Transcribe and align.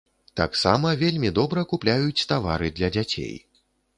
Таксама 0.39 0.93
вельмі 1.01 1.29
добра 1.41 1.65
купляюць 1.73 2.27
тавары 2.31 2.73
для 2.79 2.89
дзяцей. 2.95 3.37